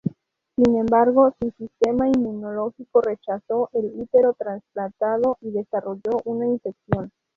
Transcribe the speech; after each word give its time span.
Sin 0.55 0.77
embargo, 0.77 1.31
su 1.39 1.51
sistema 1.59 2.07
inmunológico 2.07 3.01
rechazó 3.01 3.69
el 3.73 3.91
útero 3.93 4.33
trasplantado 4.33 5.37
y 5.41 5.51
desarrolló 5.51 6.19
una 6.25 6.47
infección. 6.47 7.11